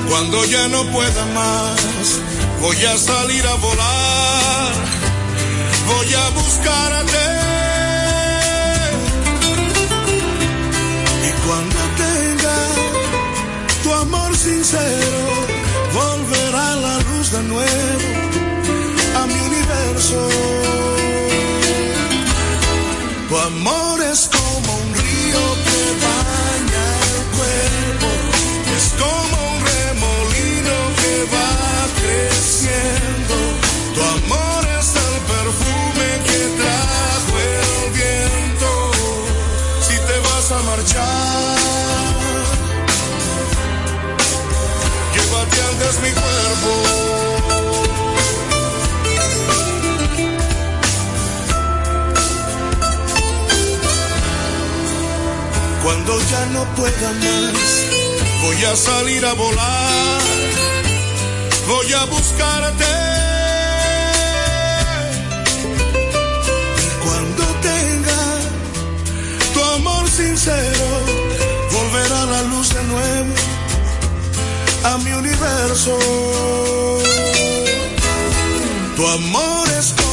[0.09, 2.19] Cuando ya no pueda más,
[2.61, 4.73] voy a salir a volar,
[5.87, 7.25] voy a buscarte.
[11.27, 12.57] Y cuando tenga
[13.83, 15.19] tu amor sincero,
[15.93, 18.09] volverá la luz de nuevo
[19.15, 20.27] a mi universo.
[23.29, 24.27] Tu amor es
[55.83, 57.85] Cuando ya no pueda más,
[58.43, 59.98] voy a salir a volar,
[61.69, 62.91] voy a buscarte.
[66.85, 68.21] Y cuando tenga
[69.53, 70.87] tu amor sincero,
[71.71, 73.33] volverá la luz de nuevo
[74.83, 75.97] a mi universo.
[78.95, 80.08] Tu amor es como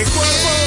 [0.00, 0.59] mi cuerpo.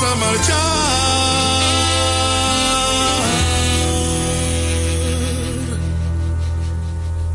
[0.00, 1.58] Vas a marchar,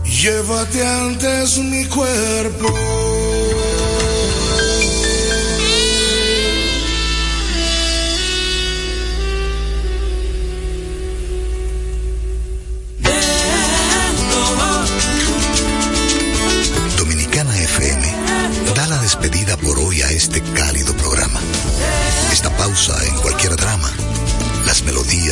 [0.04, 3.53] llévate antes mi cuerpo.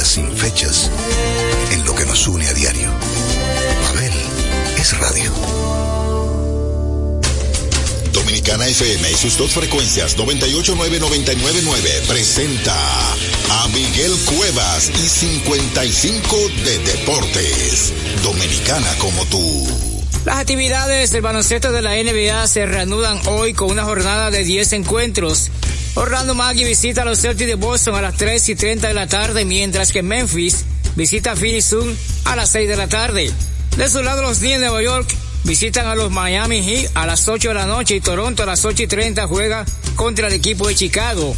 [0.07, 0.89] Sin fechas,
[1.71, 2.89] en lo que nos une a diario.
[3.89, 4.13] Abel
[4.77, 5.31] es radio.
[8.11, 12.75] Dominicana FM y sus dos frecuencias 989-999 presenta
[13.51, 17.93] a Miguel Cuevas y 55 de Deportes.
[18.23, 19.67] Dominicana como tú.
[20.25, 24.73] Las actividades del baloncesto de la NBA se reanudan hoy con una jornada de 10
[24.73, 25.49] encuentros.
[25.95, 29.07] Orlando Maggie visita a los Celtics de Boston a las 3 y 30 de la
[29.07, 30.63] tarde, mientras que Memphis
[30.95, 33.31] visita a Phoenix Sun a las 6 de la tarde.
[33.75, 35.13] De su lado, los Knicks de Nueva York
[35.43, 38.63] visitan a los Miami Heat a las 8 de la noche y Toronto a las
[38.63, 39.65] 8 y 30 juega
[39.95, 41.35] contra el equipo de Chicago.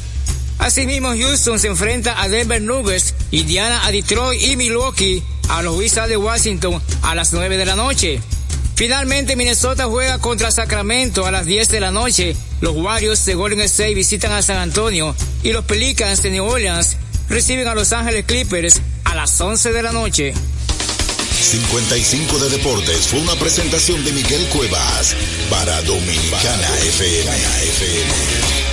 [0.60, 6.10] Asimismo, Houston se enfrenta a Denver Nuggets, Indiana a Detroit y Milwaukee a los Wizards
[6.10, 8.22] de Washington a las 9 de la noche.
[8.76, 12.36] Finalmente, Minnesota juega contra Sacramento a las 10 de la noche.
[12.62, 16.98] Los Warriors de Golden State visitan a San Antonio y los Pelicans de New Orleans
[17.30, 20.34] reciben a Los Ángeles Clippers a las 11 de la noche.
[21.42, 25.16] 55 de Deportes fue una presentación de Miguel Cuevas
[25.50, 27.32] para Dominicana FM.
[28.72, 28.73] El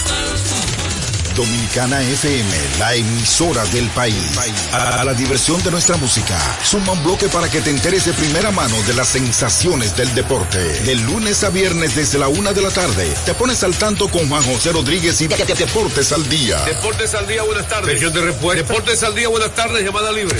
[1.35, 4.37] Dominicana FM, la emisora del país.
[4.71, 8.51] A la diversión de nuestra música, suma un bloque para que te enteres de primera
[8.51, 10.59] mano de las sensaciones del deporte.
[10.59, 14.27] De lunes a viernes desde la una de la tarde, te pones al tanto con
[14.29, 16.59] Juan José Rodríguez y Deportes al Día.
[16.65, 18.01] Deportes al día, buenas tardes.
[18.01, 20.37] Deportes al día, buenas tardes, llamada libre.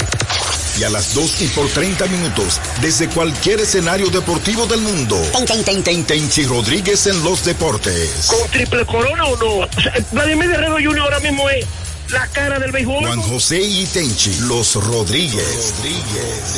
[0.80, 5.22] Y a las 2 y por 30 minutos, desde cualquier escenario deportivo del mundo.
[6.06, 8.28] Tenchi Rodríguez en los deportes.
[8.28, 9.66] ¿Con triple corona o no?
[9.66, 11.00] O sea, Vladimir Guerrero Jr.
[11.00, 11.66] ahora mismo es
[12.10, 13.06] la cara del béisbol.
[13.06, 15.74] Juan José y Tenchi, los Rodríguez,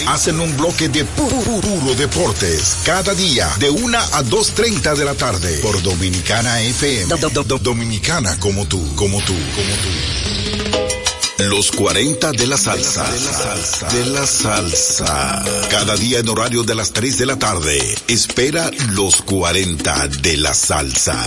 [0.07, 5.14] hacen un bloque de puro, puro deportes cada día de 1 a 2.30 de la
[5.16, 7.16] tarde por Dominicana FM.
[7.18, 10.93] Do- do- do- Dominicana como tú, como tú, como tú.
[11.40, 13.04] Los 40 de la salsa.
[13.92, 15.44] De la salsa.
[15.72, 17.80] Cada día en horario de las 3 de la tarde.
[18.08, 21.18] Espera los 40 de la salsa.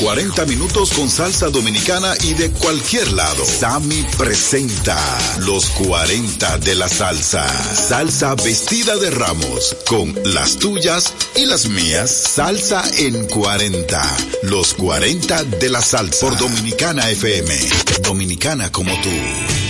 [0.00, 3.44] 40 minutos con salsa dominicana y de cualquier lado.
[3.44, 4.98] Sammy presenta
[5.40, 7.46] los 40 de la salsa.
[7.74, 12.10] Salsa vestida de ramos con las tuyas y las mías.
[12.10, 14.16] Salsa en 40.
[14.44, 17.54] Los 40 de la salsa por Dominicana FM.
[18.02, 19.09] Dominicana como tú.
[19.10, 19.69] School.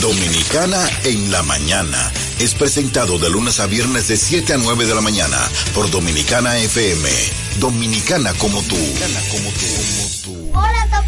[0.00, 4.94] Dominicana en la mañana es presentado de lunes a viernes de 7 a 9 de
[4.94, 5.36] la mañana
[5.74, 7.08] por Dominicana FM.
[7.58, 8.76] Dominicana como tú.
[9.30, 10.50] como tú.
[10.54, 11.04] Hola,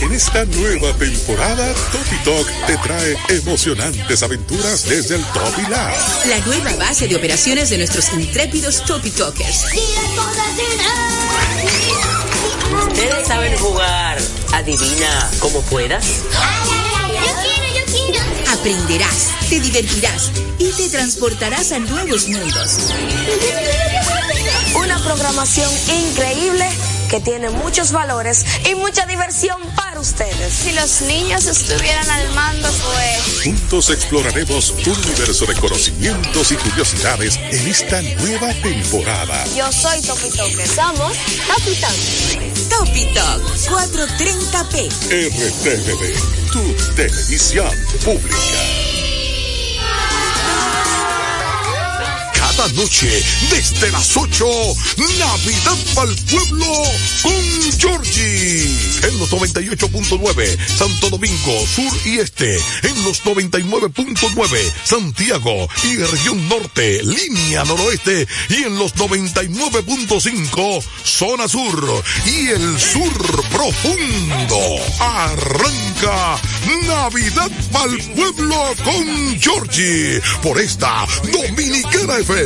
[0.00, 5.94] En esta nueva temporada, Topi Talk te trae emocionantes aventuras desde el Topi Lab.
[6.28, 9.64] La nueva base de operaciones de nuestros intrépidos Topi Talkers.
[12.88, 14.18] Ustedes saben jugar.
[14.52, 16.22] Adivina cómo puedas.
[18.52, 22.92] Aprenderás, te divertirás y te transportarás a nuevos mundos.
[24.74, 26.68] Una programación increíble
[27.08, 30.52] que tiene muchos valores y mucha diversión para ustedes.
[30.52, 33.42] Si los niños estuvieran al mando, pues...
[33.42, 39.44] Juntos exploraremos un universo de conocimientos y curiosidades en esta nueva temporada.
[39.56, 40.30] Yo soy Topi.
[40.30, 41.16] Somos
[41.48, 42.68] Topi Toker.
[42.68, 44.90] Topi Talk 430p.
[45.10, 47.70] RTVD, tu televisión
[48.04, 48.85] pública.
[52.56, 54.46] Cada noche, desde las 8,
[55.18, 56.66] Navidad para el pueblo
[57.22, 58.62] con Georgie.
[59.02, 62.58] En los 98.9, Santo Domingo, Sur y Este.
[62.82, 68.26] En los 99.9, Santiago y región norte, línea noroeste.
[68.48, 72.02] Y en los 99.5, zona sur.
[72.24, 73.12] Y el sur
[73.50, 74.58] profundo.
[74.98, 76.40] Arranca
[76.86, 80.20] Navidad para el pueblo con Georgie.
[80.42, 82.45] Por esta Dominicana FM.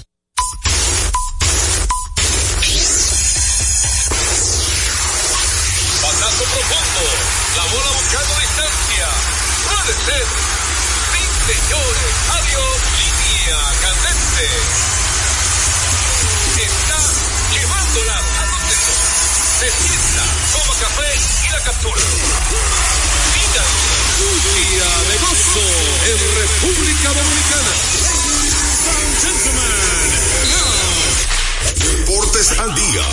[21.81, 22.01] Captura.
[23.33, 23.63] Mira.
[24.21, 25.67] Día de gozo
[26.05, 27.73] en República Dominicana.
[31.75, 33.05] Deportes al día.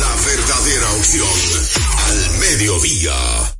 [0.00, 1.28] La verdadera opción
[2.06, 3.55] al mediodía.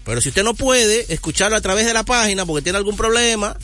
[0.04, 3.56] Pero si usted no puede escucharlo a través de la página porque tiene algún problema,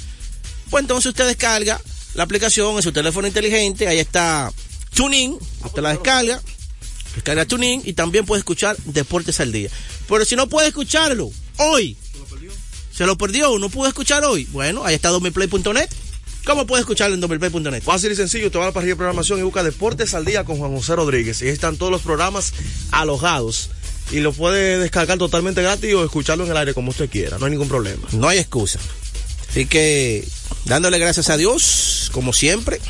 [0.71, 1.79] pues entonces usted descarga
[2.15, 4.53] la aplicación en su teléfono inteligente, ahí está
[4.95, 6.41] TuneIn, usted la descarga,
[7.15, 9.71] descarga TuneIn y también puede escuchar Deportes al Día.
[10.09, 11.97] Pero si no puede escucharlo hoy,
[12.93, 15.89] se lo perdió, no pudo escuchar hoy, bueno, ahí está domiplay.net.
[16.45, 17.83] ¿Cómo puede escucharlo en domiplay.net?
[17.83, 20.45] Fácil y sencillo, te va a la parrilla de programación y busca Deportes al Día
[20.45, 21.41] con Juan José Rodríguez.
[21.41, 22.53] Y ahí están todos los programas
[22.91, 23.71] alojados.
[24.13, 27.47] Y lo puede descargar totalmente gratis o escucharlo en el aire como usted quiera, no
[27.47, 28.07] hay ningún problema.
[28.13, 28.79] No hay excusa.
[29.55, 30.27] Así que
[30.65, 32.81] dándole gracias a Dios, como siempre,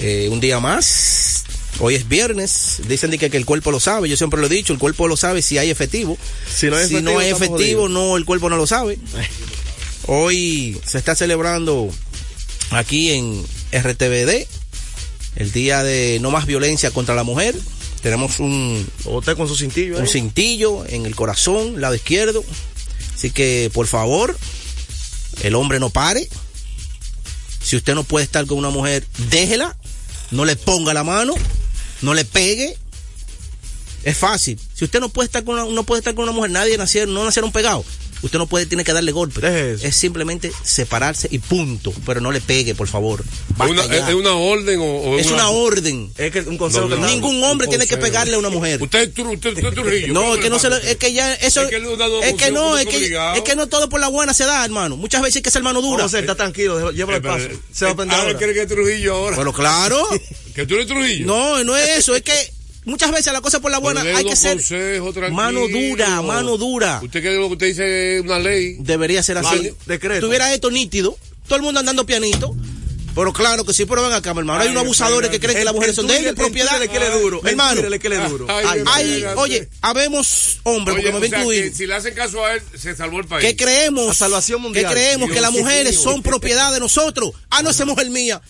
[0.00, 1.44] eh, un día más.
[1.78, 4.72] Hoy es viernes, dicen que, que, el cuerpo lo sabe, yo siempre lo he dicho,
[4.72, 6.18] el cuerpo lo sabe si hay efectivo.
[6.52, 7.90] Si no hay si efectivo, no, hay estamos efectivo jodidos.
[7.92, 8.98] no, el cuerpo no lo sabe.
[10.08, 11.88] Hoy se está celebrando
[12.70, 14.48] aquí en RTVD
[15.36, 17.54] el día de no más violencia contra la mujer.
[18.02, 19.98] Tenemos un, Usted con su cintillo.
[19.98, 22.44] un cintillo en el corazón, lado izquierdo.
[23.14, 24.36] Así que, por favor,
[25.42, 26.28] el hombre no pare.
[27.62, 29.76] Si usted no puede estar con una mujer, déjela.
[30.30, 31.34] No le ponga la mano.
[32.02, 32.76] No le pegue.
[34.04, 34.60] Es fácil.
[34.74, 37.12] Si usted no puede estar con una, no puede estar con una mujer, nadie nacieron,
[37.12, 37.84] no nacieron pegados.
[38.22, 39.72] Usted no puede, tiene que darle golpe.
[39.82, 41.92] Es simplemente separarse y punto.
[42.04, 43.22] Pero no le pegue, por favor.
[43.58, 43.84] Una-.
[43.84, 46.10] ¿Es una orden o, o Es una orden.
[46.16, 48.82] Es que un consejo No, que no, Ningún hombre tiene que pegarle a una mujer.
[48.82, 50.12] Usted es usted, usted es Trujillo.
[50.12, 52.50] No, ¿cómo es que no se lo, es que ya eso Es que es que
[52.50, 54.96] no, es que, es que no todo por la buena se da, hermano.
[54.96, 56.04] Muchas veces hay que ser mano dura.
[56.04, 57.60] José, está tranquilo, llévalo al Eh, paso.
[57.72, 58.38] Se va a eh, aprender ahora ahora.
[58.38, 59.36] cree que es Trujillo ahora.
[59.36, 60.06] Pero claro.
[60.54, 61.26] que tú eres Trujillo.
[61.26, 62.55] No, no es eso, es que
[62.86, 64.58] muchas veces la cosa por la buena hay que ser
[65.32, 67.00] mano dura, mano dura.
[67.02, 68.76] Usted cree que lo que usted dice es una ley.
[68.80, 69.56] Debería ser así.
[69.56, 70.26] Vale, decreto.
[70.26, 72.56] Tuviera esto nítido, todo el mundo andando pianito.
[73.14, 74.60] Pero claro que sí, pero ven acá, mi hermano.
[74.60, 76.34] Hay Ay, unos abusadores que creen que las El- mujeres el son de ellos, el
[76.36, 76.68] propiedad.
[76.76, 77.80] Twitter le quiere duro, Mi el hermano.
[77.80, 78.46] Twitter le duro.
[78.50, 81.70] Ay, Ay, oye, habemos hombres, Oye, porque me o sea, incluir.
[81.70, 83.42] que si le hacen caso a él, se salvó el país.
[83.42, 84.92] que creemos La salvación que mundial.
[84.92, 87.30] creemos que las mujeres son propiedad de nosotros.
[87.48, 88.42] Ah, no, esa es mujer mía.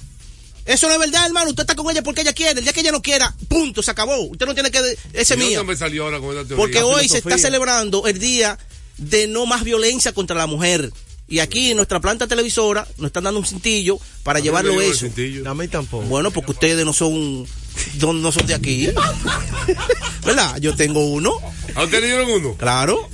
[0.66, 1.50] Eso no es verdad, hermano.
[1.50, 2.58] Usted está con ella porque ella quiere.
[2.58, 4.16] El día que ella no quiera, punto, se acabó.
[4.22, 4.78] Usted no tiene que.
[4.78, 5.58] Ese es ¿Y mía.
[5.58, 6.56] dónde me salió ahora con esta teoría?
[6.56, 8.58] Porque La hoy se está celebrando el día
[8.98, 10.92] de no más violencia contra la mujer.
[11.28, 14.72] Y aquí en nuestra planta televisora nos están dando un cintillo para A mí llevarlo
[14.74, 15.06] me dio el eso.
[15.06, 15.50] cintillo.
[15.50, 16.04] A mí tampoco.
[16.06, 17.44] Bueno, porque ustedes no son,
[18.00, 18.88] no, no son de aquí.
[20.24, 20.58] ¿Verdad?
[20.60, 21.36] Yo tengo uno,
[21.74, 22.54] ¿A usted le dieron uno?
[22.56, 23.08] claro.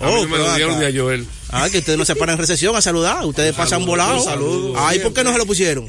[0.00, 1.26] A mí Oh, no me lo dieron ni a Joel.
[1.50, 3.24] Ah, que ustedes no se paran en recesión a saludar.
[3.24, 4.20] Ustedes pasan volados.
[4.20, 4.74] un saludo.
[4.76, 5.88] Ay, ¿por qué no se lo pusieron?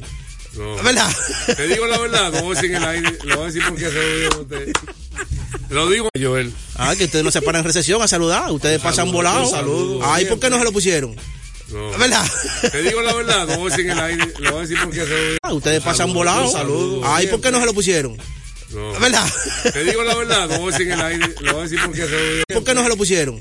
[0.60, 0.76] No.
[0.84, 1.10] ¿Verdad?
[1.56, 3.94] Te digo la verdad, a decir en el aire, lo voy a decir porque se
[3.94, 4.72] lo digo a usted.
[5.70, 6.54] Lo digo Joel.
[6.76, 8.52] Ah, que ustedes no se paran en recesión a saludar.
[8.52, 9.52] Ustedes pasan volados.
[9.52, 10.02] un saludo.
[10.04, 11.16] Ay, ¿por qué no se lo pusieron?
[11.70, 11.92] No.
[11.98, 12.26] ¿Verdad?
[12.72, 15.10] Te digo la verdad, a decir en el aire, lo voy a decir porque se
[15.10, 15.38] lo digo.
[15.44, 16.48] Ah, ustedes pasan volados.
[16.48, 17.02] un saludo.
[17.06, 18.18] Ay, ¿por qué no se lo pusieron?
[18.72, 18.92] No.
[19.00, 19.28] ¿Verdad?
[19.72, 22.12] Te digo la verdad, a decir en el aire, lo voy a decir porque se
[22.12, 22.44] lo digo.
[22.54, 23.40] ¿Por qué no se lo pusieron?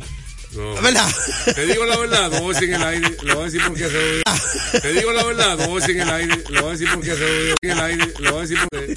[0.59, 0.74] No.
[0.82, 1.09] ¿Verdad?
[1.54, 3.62] Te digo la verdad, no voy a decir en el aire, lo voy a decir
[3.64, 4.22] porque se lo digo.
[4.82, 6.88] Te digo la verdad, no voy a decir en el aire, lo voy a decir
[6.92, 7.56] porque se lo digo.
[7.62, 8.94] En el aire, lo voy a decir porque